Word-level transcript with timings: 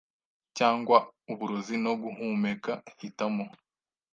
Cyangwa 0.57 0.97
uburozi 1.31 1.75
no 1.83 1.93
guhumeka?hitamo 2.01 3.45